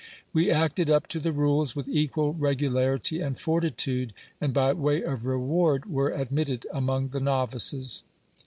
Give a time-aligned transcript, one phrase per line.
[0.33, 5.27] We acted up to the rules with equal regularity and fortitude, and, by way of
[5.27, 8.01] reward, were admitted among the novices.